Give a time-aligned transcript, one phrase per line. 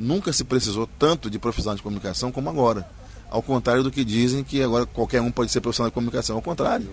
[0.00, 2.88] Nunca se precisou tanto de profissionais de comunicação como agora.
[3.30, 6.36] Ao contrário do que dizem que agora qualquer um pode ser profissional de comunicação.
[6.36, 6.88] Ao contrário,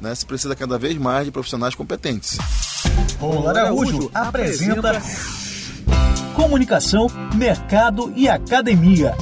[0.00, 0.14] né?
[0.14, 2.38] se precisa cada vez mais de profissionais competentes.
[3.18, 5.02] Romulo Araújo apresenta
[6.36, 9.16] Comunicação, Mercado e Academia.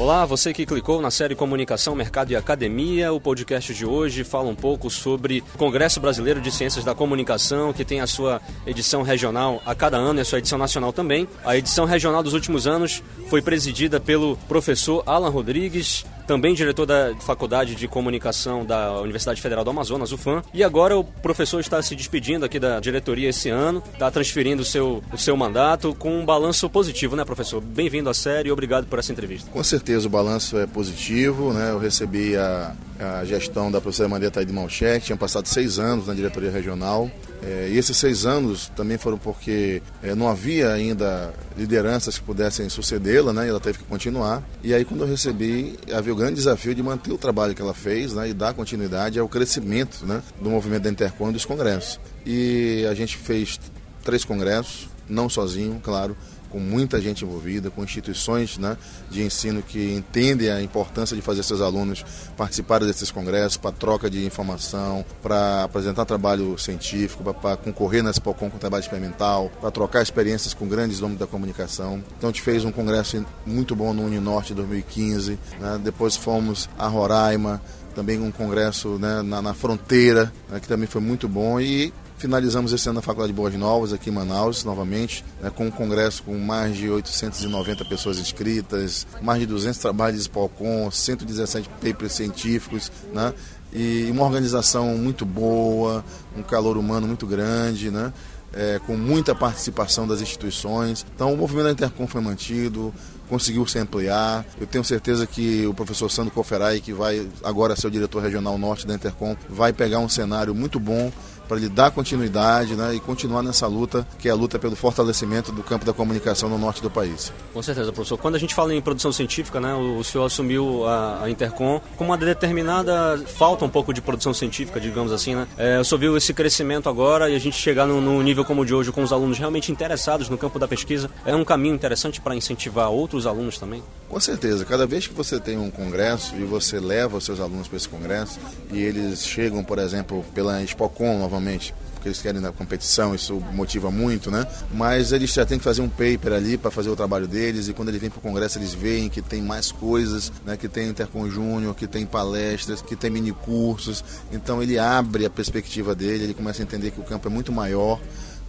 [0.00, 3.12] Olá, você que clicou na série Comunicação, Mercado e Academia.
[3.12, 7.70] O podcast de hoje fala um pouco sobre o Congresso Brasileiro de Ciências da Comunicação,
[7.70, 11.28] que tem a sua edição regional a cada ano e a sua edição nacional também.
[11.44, 17.12] A edição regional dos últimos anos foi presidida pelo professor Alan Rodrigues, também diretor da
[17.18, 20.44] Faculdade de Comunicação da Universidade Federal do Amazonas, UFAM.
[20.54, 24.64] E agora o professor está se despedindo aqui da diretoria esse ano, está transferindo o
[24.64, 27.60] seu, o seu mandato com um balanço positivo, né, professor?
[27.60, 29.50] Bem-vindo à série e obrigado por essa entrevista.
[29.50, 31.72] Com certeza o balanço é positivo, né?
[31.72, 36.14] Eu recebi a, a gestão da professora Maria Taide Malchek, tinha passado seis anos na
[36.14, 37.10] diretoria regional.
[37.42, 42.68] É, e esses seis anos também foram porque é, não havia ainda lideranças que pudessem
[42.68, 43.46] sucedê-la, né?
[43.46, 44.42] E ela teve que continuar.
[44.62, 47.74] E aí, quando eu recebi, havia o grande desafio de manter o trabalho que ela
[47.74, 48.28] fez, né?
[48.28, 50.22] E dar continuidade ao crescimento, né?
[50.40, 51.98] Do movimento da Intercom e dos congressos.
[52.26, 53.58] E a gente fez
[54.04, 56.16] três congressos, não sozinho, claro,
[56.50, 58.76] com muita gente envolvida, com instituições né,
[59.10, 62.04] de ensino que entendem a importância de fazer seus alunos
[62.36, 68.50] participarem desses congressos para troca de informação, para apresentar trabalho científico, para concorrer na Expocom
[68.50, 72.02] com trabalho experimental, para trocar experiências com grandes nomes da comunicação.
[72.18, 76.68] Então a gente fez um congresso muito bom no Uninorte em 2015, né, depois fomos
[76.78, 77.60] a Roraima,
[77.94, 82.74] também um congresso né, na, na, fronteira, né, que também foi muito bom e Finalizamos
[82.74, 86.22] esse ano na Faculdade de Boas Novas, aqui em Manaus, novamente, né, com um congresso
[86.22, 92.92] com mais de 890 pessoas inscritas, mais de 200 trabalhos de Spalcom, 117 papers científicos,
[93.14, 93.32] né,
[93.72, 96.04] e uma organização muito boa,
[96.36, 98.12] um calor humano muito grande, né,
[98.52, 101.06] é, com muita participação das instituições.
[101.14, 102.92] Então, o movimento da Intercom foi mantido,
[103.30, 104.44] conseguiu se ampliar.
[104.60, 108.58] Eu tenho certeza que o professor Sandro Coferai, que vai agora ser o diretor regional
[108.58, 111.10] norte da Intercom, vai pegar um cenário muito bom
[111.50, 115.50] para lhe dar continuidade né, e continuar nessa luta, que é a luta pelo fortalecimento
[115.50, 117.32] do campo da comunicação no norte do país.
[117.52, 118.16] Com certeza, professor.
[118.16, 122.04] Quando a gente fala em produção científica, né, o senhor assumiu a, a Intercom com
[122.04, 125.34] uma determinada falta um pouco de produção científica, digamos assim.
[125.34, 125.48] Né?
[125.58, 128.64] É, o senhor viu esse crescimento agora e a gente chegar no nível como o
[128.64, 132.20] de hoje, com os alunos realmente interessados no campo da pesquisa, é um caminho interessante
[132.20, 133.82] para incentivar outros alunos também?
[134.10, 134.64] Com certeza.
[134.64, 137.88] Cada vez que você tem um congresso e você leva os seus alunos para esse
[137.88, 138.40] congresso
[138.72, 143.88] e eles chegam, por exemplo, pela Expocom novamente, porque eles querem na competição, isso motiva
[143.88, 144.44] muito, né?
[144.74, 147.72] Mas eles já têm que fazer um paper ali para fazer o trabalho deles e
[147.72, 150.56] quando ele vem para o congresso eles veem que tem mais coisas, né?
[150.56, 154.02] Que tem Intercom Júnior, que tem palestras, que tem mini cursos.
[154.32, 157.52] Então ele abre a perspectiva dele, ele começa a entender que o campo é muito
[157.52, 158.00] maior,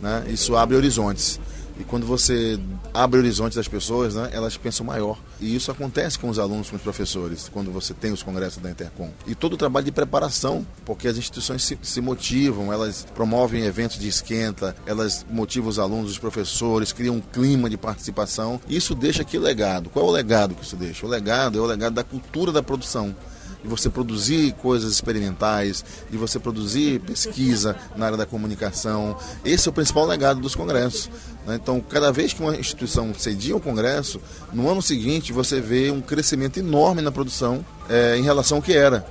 [0.01, 0.23] né?
[0.27, 1.39] Isso abre horizontes.
[1.81, 2.59] E quando você
[2.93, 5.17] abre horizontes das pessoas, né, elas pensam maior.
[5.39, 8.69] E isso acontece com os alunos, com os professores, quando você tem os congressos da
[8.69, 9.09] Intercom.
[9.25, 13.97] E todo o trabalho de preparação, porque as instituições se, se motivam, elas promovem eventos
[13.97, 18.61] de esquenta, elas motivam os alunos, os professores, criam um clima de participação.
[18.67, 19.89] E isso deixa aqui legado.
[19.89, 21.03] Qual é o legado que isso deixa?
[21.03, 23.15] O legado é o legado da cultura da produção
[23.61, 29.17] de você produzir coisas experimentais, de você produzir pesquisa na área da comunicação.
[29.45, 31.09] Esse é o principal legado dos congressos.
[31.45, 31.55] Né?
[31.61, 34.19] Então, cada vez que uma instituição cedia um congresso,
[34.51, 38.73] no ano seguinte você vê um crescimento enorme na produção é, em relação ao que
[38.73, 39.05] era.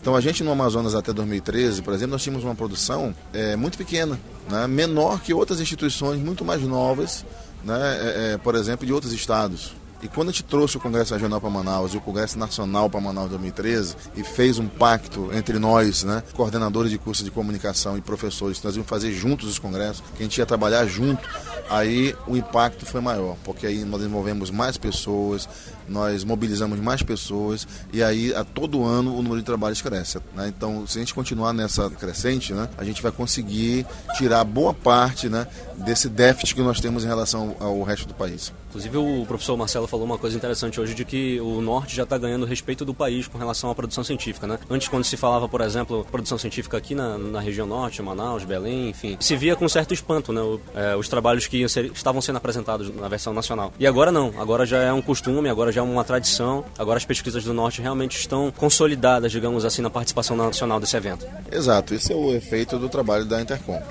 [0.00, 3.76] Então, a gente no Amazonas até 2013, por exemplo, nós tínhamos uma produção é, muito
[3.76, 4.18] pequena,
[4.48, 4.66] né?
[4.68, 7.24] menor que outras instituições muito mais novas,
[7.64, 8.34] né?
[8.34, 9.74] É, por exemplo, de outros estados.
[10.02, 13.00] E quando a gente trouxe o Congresso Regional para Manaus e o Congresso Nacional para
[13.00, 17.96] Manaus em 2013 e fez um pacto entre nós, né, coordenadores de cursos de comunicação
[17.96, 21.26] e professores, nós íamos fazer juntos os congressos, que a gente ia trabalhar junto,
[21.70, 25.48] aí o impacto foi maior, porque aí nós envolvemos mais pessoas,
[25.88, 30.18] nós mobilizamos mais pessoas e aí a todo ano o número de trabalhos cresce.
[30.34, 30.52] Né?
[30.56, 33.86] Então, se a gente continuar nessa crescente, né, a gente vai conseguir
[34.16, 35.46] tirar boa parte né,
[35.76, 38.52] desse déficit que nós temos em relação ao resto do país.
[38.68, 42.18] Inclusive, o professor Marcelo falou uma coisa interessante hoje de que o norte já está
[42.18, 44.46] ganhando respeito do país com relação à produção científica.
[44.46, 44.58] Né?
[44.68, 48.90] Antes, quando se falava, por exemplo, produção científica aqui na, na região norte, Manaus, Belém,
[48.90, 52.36] enfim, se via com certo espanto né, o, é, os trabalhos que ser, estavam sendo
[52.36, 53.72] apresentados na versão nacional.
[53.78, 56.64] E agora não, agora já é um costume, agora já é uma tradição.
[56.78, 61.26] Agora as pesquisas do Norte realmente estão consolidadas, digamos assim, na participação nacional desse evento.
[61.50, 63.82] Exato, esse é o efeito do trabalho da Intercom.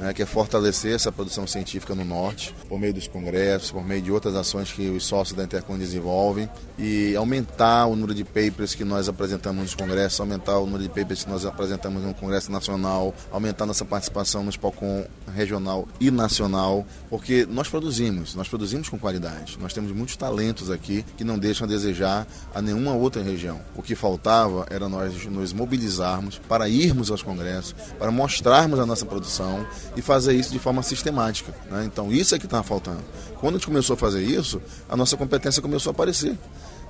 [0.00, 4.00] Né, que é fortalecer essa produção científica no norte, por meio dos congressos, por meio
[4.00, 6.48] de outras ações que os sócios da Intercom desenvolvem,
[6.78, 10.88] e aumentar o número de papers que nós apresentamos nos congressos, aumentar o número de
[10.88, 15.04] papers que nós apresentamos no Congresso Nacional, aumentar nossa participação no SPOCON
[15.34, 19.58] regional e nacional, porque nós produzimos, nós produzimos com qualidade.
[19.60, 23.60] Nós temos muitos talentos aqui que não deixam a desejar a nenhuma outra região.
[23.76, 29.04] O que faltava era nós nos mobilizarmos para irmos aos congressos, para mostrarmos a nossa
[29.04, 29.66] produção
[30.00, 31.54] e fazer isso de forma sistemática.
[31.70, 31.84] Né?
[31.84, 33.02] Então, isso é que estava faltando.
[33.38, 36.36] Quando a gente começou a fazer isso, a nossa competência começou a aparecer.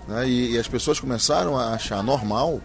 [0.08, 0.28] Né?
[0.28, 2.60] E, e as pessoas começaram a achar normal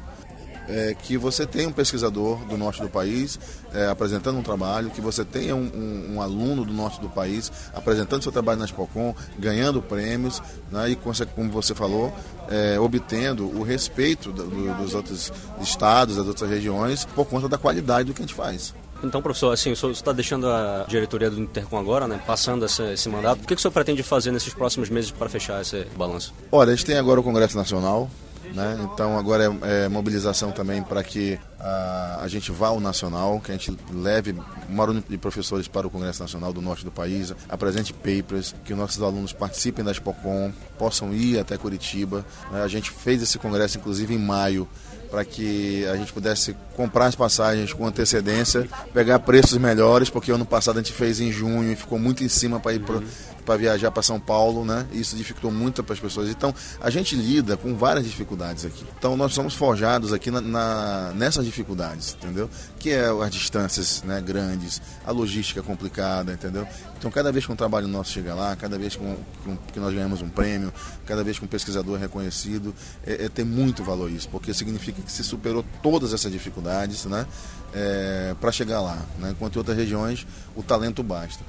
[0.68, 3.40] é, que você tenha um pesquisador do norte do país
[3.74, 7.52] é, apresentando um trabalho, que você tenha um, um, um, aluno do norte do país
[7.74, 12.14] apresentando seu trabalho na Expocom, ganhando prêmios né, e, como você falou,
[12.50, 15.32] é, obtendo o respeito do, dos outros
[15.62, 18.74] estados, das outras regiões, por conta da qualidade do que a gente faz.
[19.08, 22.92] Então, professor, assim, o senhor está deixando a diretoria do Intercom agora, né, passando essa,
[22.94, 23.40] esse mandato.
[23.44, 26.34] O que, que o senhor pretende fazer nesses próximos meses para fechar esse balanço?
[26.52, 28.10] Olha, a gente tem agora o Congresso Nacional,
[28.54, 28.78] né?
[28.94, 33.56] Então agora é, é mobilização também para que a, gente vá ao nacional, que a
[33.56, 37.92] gente leve um número de professores para o Congresso Nacional do Norte do país, apresente
[37.92, 42.24] papers, que os nossos alunos participem da Expocom, possam ir até Curitiba.
[42.52, 42.62] Né?
[42.62, 44.68] A gente fez esse congresso inclusive em maio
[45.10, 50.46] para que a gente pudesse comprar as passagens com antecedência, pegar preços melhores, porque ano
[50.46, 53.02] passado a gente fez em junho e ficou muito em cima para ir para
[53.46, 54.86] para viajar para São Paulo, né?
[54.92, 56.30] Isso dificultou muito para as pessoas.
[56.30, 58.84] Então, a gente lida com várias dificuldades aqui.
[58.98, 62.50] Então, nós somos forjados aqui na, na nessas dificuldades, entendeu?
[62.80, 66.68] Que é as distâncias né, grandes, a logística complicada, entendeu?
[66.98, 69.94] Então, cada vez que um trabalho nosso chega lá, cada vez que, um, que nós
[69.94, 70.74] ganhamos um prêmio,
[71.06, 72.74] cada vez que um pesquisador é reconhecido,
[73.06, 77.26] é, é tem muito valor isso, porque significa que se superou todas essas dificuldades, né?
[77.74, 79.32] É, para chegar lá, né?
[79.32, 80.26] enquanto em outras regiões
[80.56, 81.44] o talento basta.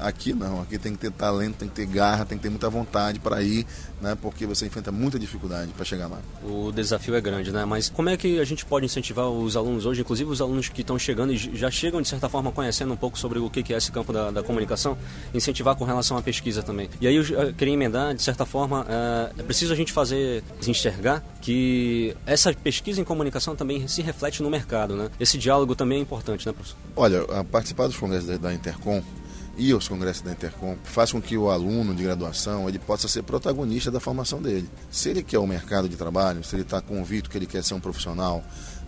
[0.00, 2.68] Aqui não, aqui tem que ter talento, tem que ter garra, tem que ter muita
[2.68, 3.66] vontade para ir,
[4.00, 4.16] né?
[4.20, 6.18] Porque você enfrenta muita dificuldade para chegar lá.
[6.42, 7.64] O desafio é grande, né?
[7.64, 10.80] Mas como é que a gente pode incentivar os alunos hoje, inclusive os alunos que
[10.80, 13.76] estão chegando e já chegam de certa forma conhecendo um pouco sobre o que é
[13.76, 14.98] esse campo da, da comunicação,
[15.32, 16.88] incentivar com relação à pesquisa também.
[17.00, 21.22] E aí eu queria emendar, de certa forma, é, é preciso a gente fazer enxergar
[21.40, 25.10] que essa pesquisa em comunicação também se reflete no mercado, né?
[25.20, 26.76] Esse diálogo também é importante, né, professor?
[26.96, 29.02] Olha, participar dos congressos da Intercom
[29.56, 33.22] e aos congressos da Intercom faz com que o aluno de graduação ele possa ser
[33.22, 34.68] protagonista da formação dele.
[34.90, 37.74] Se ele quer o mercado de trabalho, se ele está convicto que ele quer ser
[37.74, 38.44] um profissional,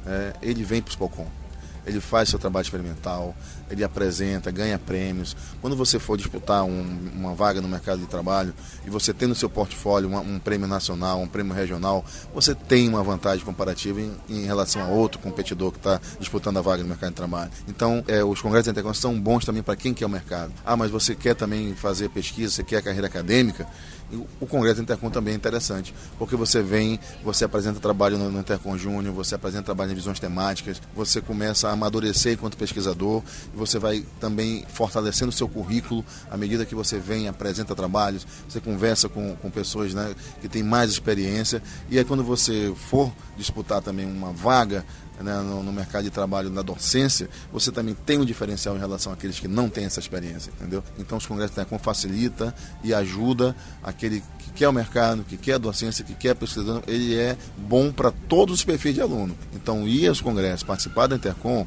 [0.07, 1.46] é, ele vem para o SPOCOM
[1.87, 3.35] ele faz seu trabalho experimental,
[3.71, 5.37] ele apresenta, ganha prêmios.
[5.61, 8.53] Quando você for disputar um, uma vaga no mercado de trabalho
[8.85, 12.05] e você tem no seu portfólio uma, um prêmio nacional, um prêmio regional,
[12.35, 16.61] você tem uma vantagem comparativa em, em relação a outro competidor que está disputando a
[16.61, 17.51] vaga no mercado de trabalho.
[17.69, 20.53] Então, é, os congressos de integração são bons também para quem quer o mercado.
[20.65, 23.67] Ah, mas você quer também fazer pesquisa, você quer a carreira acadêmica?
[24.41, 29.13] o Congresso Intercom também é interessante, porque você vem, você apresenta trabalho no, Intercom Júnior,
[29.13, 33.23] você apresenta trabalho em visões temáticas, você começa a amadurecer enquanto pesquisador,
[33.55, 38.27] e você vai também fortalecendo o seu currículo à medida que você vem, apresenta trabalhos,
[38.49, 43.13] você conversa com, com pessoas né, que têm mais experiência, e aí quando você for
[43.37, 44.85] disputar também uma vaga
[45.21, 49.13] né, no, no, mercado de trabalho na docência, você também tem um diferencial em relação
[49.13, 50.83] àqueles que não têm essa experiência, entendeu?
[50.99, 55.59] Então os congressos Tecom facilita e ajuda aquele que quer o mercado, que quer a
[55.59, 59.37] docência, que quer a pesquisa, ele é bom para todos os perfis de aluno.
[59.55, 61.67] Então ir aos congressos, participar da Intercom,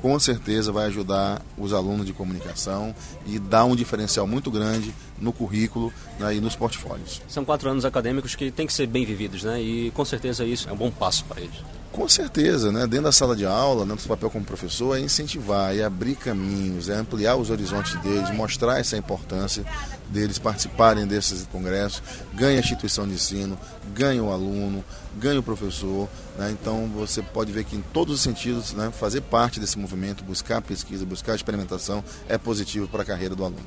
[0.00, 2.94] com certeza vai ajudar os alunos de comunicação
[3.26, 7.22] e dar um diferencial muito grande no currículo né, e nos portfólios.
[7.28, 9.60] São quatro anos acadêmicos que têm que ser bem vividos, né?
[9.60, 11.56] E com certeza isso é um bom passo para eles.
[11.90, 12.86] Com certeza, né?
[12.86, 16.94] dentro da sala de aula, nosso papel como professor é incentivar, é abrir caminhos, é
[16.94, 19.64] ampliar os horizontes deles, mostrar essa importância
[20.08, 22.02] deles participarem desses congressos,
[22.34, 23.58] ganha a instituição de ensino,
[23.94, 24.84] ganha o aluno,
[25.16, 26.08] ganha o professor.
[26.36, 26.50] Né?
[26.50, 30.60] Então você pode ver que em todos os sentidos, né, fazer parte desse movimento, buscar
[30.60, 33.62] pesquisa, buscar experimentação é positivo para a carreira do aluno.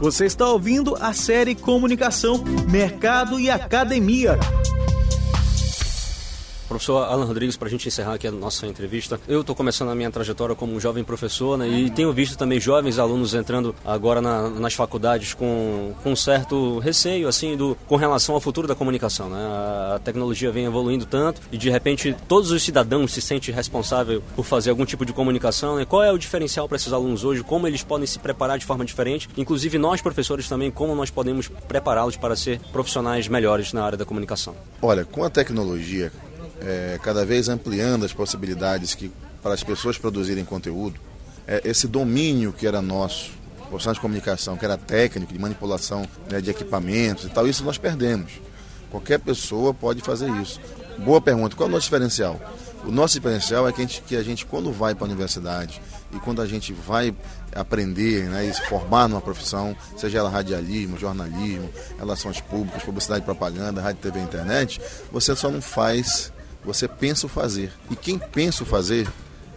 [0.00, 4.38] Você está ouvindo a série Comunicação, Mercado e Academia.
[6.68, 9.94] Professor Alan Rodrigues, para a gente encerrar aqui a nossa entrevista, eu estou começando a
[9.94, 14.20] minha trajetória como um jovem professor né, e tenho visto também jovens alunos entrando agora
[14.20, 18.74] na, nas faculdades com, com um certo receio assim do, com relação ao futuro da
[18.74, 19.30] comunicação.
[19.30, 19.38] Né?
[19.94, 24.44] A tecnologia vem evoluindo tanto e de repente todos os cidadãos se sentem responsáveis por
[24.44, 25.76] fazer algum tipo de comunicação.
[25.76, 25.86] Né?
[25.86, 27.42] Qual é o diferencial para esses alunos hoje?
[27.42, 29.26] Como eles podem se preparar de forma diferente?
[29.38, 34.04] Inclusive nós professores também, como nós podemos prepará-los para ser profissionais melhores na área da
[34.04, 34.54] comunicação?
[34.82, 36.12] Olha, com a tecnologia
[36.60, 39.10] é, cada vez ampliando as possibilidades que,
[39.42, 41.00] para as pessoas produzirem conteúdo,
[41.46, 43.30] é, esse domínio que era nosso,
[43.68, 47.78] profissional de comunicação, que era técnico, de manipulação né, de equipamentos e tal, isso nós
[47.78, 48.32] perdemos.
[48.90, 50.60] Qualquer pessoa pode fazer isso.
[50.98, 52.40] Boa pergunta, qual é o nosso diferencial?
[52.84, 55.80] O nosso diferencial é que a gente, que a gente quando vai para a universidade
[56.12, 57.14] e quando a gente vai
[57.54, 63.24] aprender né, e se formar numa profissão, seja ela radialismo, jornalismo, relações públicas, publicidade e
[63.24, 64.80] propaganda, rádio, TV internet,
[65.12, 66.32] você só não faz,
[66.64, 67.72] você pensa o fazer.
[67.90, 69.10] E quem pensa o fazer,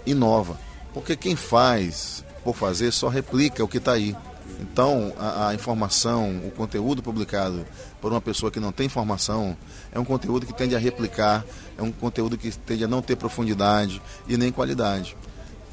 [0.05, 0.58] inova.
[0.93, 4.15] Porque quem faz por fazer só replica o que está aí.
[4.60, 7.65] Então, a, a, informação, o conteúdo publicado
[8.00, 9.58] por uma pessoa que não tem informação,
[9.91, 11.46] é um conteúdo que tende a replicar,
[11.77, 15.15] é um conteúdo que tende a não ter profundidade e nem qualidade.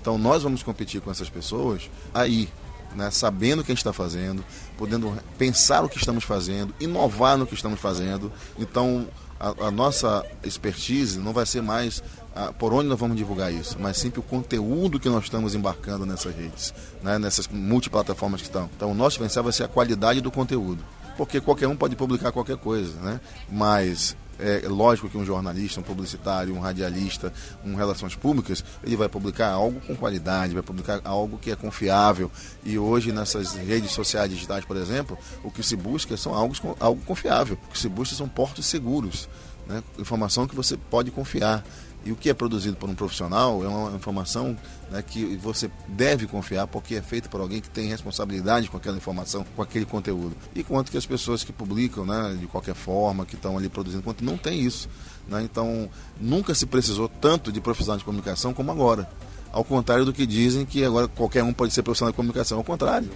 [0.00, 2.48] Então, nós vamos competir com essas pessoas aí,
[2.94, 4.44] né, sabendo o que a gente está fazendo,
[4.76, 8.32] podendo pensar o que estamos fazendo, inovar no que estamos fazendo.
[8.58, 9.06] Então,
[9.38, 12.02] a, a nossa expertise não vai ser mais
[12.34, 16.04] a, por onde nós vamos divulgar isso, mas sempre o conteúdo que nós estamos embarcando
[16.04, 18.68] nessas redes, né, nessas multiplataformas que estão.
[18.76, 20.84] Então, o nosso pensar vai ser a qualidade do conteúdo,
[21.16, 23.20] porque qualquer um pode publicar qualquer coisa, né?
[23.50, 27.32] mas é lógico que um jornalista, um publicitário, um radialista,
[27.64, 32.30] um relações públicas, ele vai publicar algo com qualidade, vai publicar algo que é confiável.
[32.64, 37.00] E hoje nessas redes sociais digitais, por exemplo, o que se busca são algo, algo
[37.04, 37.58] confiável.
[37.68, 39.28] O que se busca são portos seguros,
[39.66, 39.82] né?
[39.98, 41.64] informação que você pode confiar.
[42.04, 44.56] E o que é produzido por um profissional é uma informação
[44.90, 48.96] né, que você deve confiar porque é feita por alguém que tem responsabilidade com aquela
[48.96, 50.36] informação, com aquele conteúdo.
[50.54, 54.02] E quanto que as pessoas que publicam né, de qualquer forma, que estão ali produzindo
[54.02, 54.88] quanto não tem isso.
[55.28, 55.42] Né?
[55.42, 55.90] Então,
[56.20, 59.10] nunca se precisou tanto de profissional de comunicação como agora.
[59.52, 62.58] Ao contrário do que dizem que agora qualquer um pode ser profissional de comunicação.
[62.58, 63.10] Ao contrário,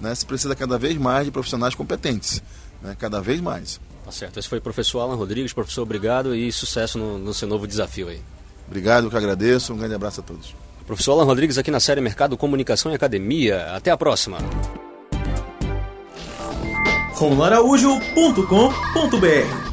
[0.00, 0.14] né?
[0.14, 2.42] se precisa cada vez mais de profissionais competentes.
[2.82, 2.96] Né?
[2.98, 3.80] Cada vez mais.
[4.08, 4.38] Tá certo.
[4.38, 5.52] Esse foi o professor Alan Rodrigues.
[5.52, 8.22] Professor, obrigado e sucesso no, no seu novo desafio aí.
[8.66, 9.74] Obrigado, eu que agradeço.
[9.74, 10.54] Um grande abraço a todos.
[10.86, 13.66] Professor Alan Rodrigues aqui na série Mercado, Comunicação e Academia.
[13.74, 14.38] Até a próxima.
[17.12, 19.67] romaraújo.com.br